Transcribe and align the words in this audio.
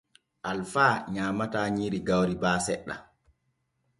Alfa 0.51 0.85
nyaamataa 1.13 1.65
nyiiri 1.75 1.99
gawri 2.09 2.35
baa 2.41 2.57
seɗɗa. 2.65 2.95